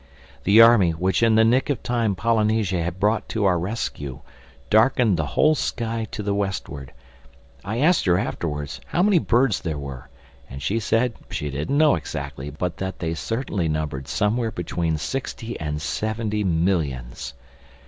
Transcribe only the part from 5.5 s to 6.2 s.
sky